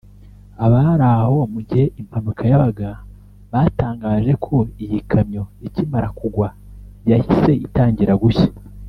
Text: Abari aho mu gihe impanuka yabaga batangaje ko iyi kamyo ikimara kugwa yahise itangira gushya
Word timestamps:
Abari 0.65 1.05
aho 1.13 1.37
mu 1.53 1.59
gihe 1.67 1.85
impanuka 2.01 2.43
yabaga 2.51 2.89
batangaje 3.51 4.33
ko 4.45 4.55
iyi 4.83 4.99
kamyo 5.09 5.43
ikimara 5.67 6.07
kugwa 6.17 6.47
yahise 7.09 7.51
itangira 7.67 8.13
gushya 8.23 8.49